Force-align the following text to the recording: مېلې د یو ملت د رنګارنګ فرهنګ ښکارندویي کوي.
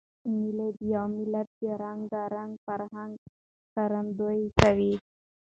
مېلې 0.33 0.67
د 0.77 0.79
یو 0.95 1.05
ملت 1.17 1.47
د 1.61 1.63
رنګارنګ 1.83 2.51
فرهنګ 2.65 3.13
ښکارندویي 3.65 4.47
کوي. 4.59 4.93